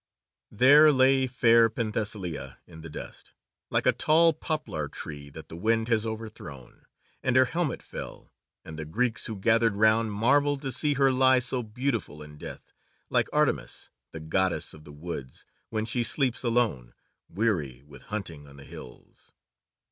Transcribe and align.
There 0.49 0.91
lay 0.91 1.27
fair 1.27 1.69
Penthesilea 1.69 2.57
in 2.65 2.81
the 2.81 2.89
dust, 2.89 3.33
like 3.69 3.85
a 3.85 3.91
tall 3.91 4.33
poplar 4.33 4.87
tree 4.87 5.29
that 5.29 5.47
the 5.47 5.55
wind 5.55 5.89
has 5.89 6.07
overthrown, 6.07 6.87
and 7.21 7.35
her 7.35 7.45
helmet 7.45 7.83
fell, 7.83 8.33
and 8.65 8.79
the 8.79 8.85
Greeks 8.85 9.27
who 9.27 9.37
gathered 9.37 9.75
round 9.75 10.11
marvelled 10.11 10.63
to 10.63 10.71
see 10.71 10.95
her 10.95 11.11
lie 11.11 11.37
so 11.37 11.61
beautiful 11.61 12.23
in 12.23 12.39
death, 12.39 12.73
like 13.11 13.27
Artemis, 13.31 13.91
the 14.09 14.19
Goddess 14.19 14.73
of 14.73 14.85
the 14.85 14.91
Woods, 14.91 15.45
when 15.69 15.85
she 15.85 16.01
sleeps 16.01 16.41
alone, 16.43 16.95
weary 17.29 17.83
with 17.85 18.01
hunting 18.09 18.47
on 18.47 18.57
the 18.57 18.65
hills. 18.65 19.33